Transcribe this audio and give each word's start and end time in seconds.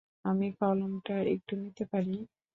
আমি 0.25 0.47
কলমটা 0.59 1.15
একটু 1.33 1.53
নিতে 1.63 1.83
পারি? 1.91 2.15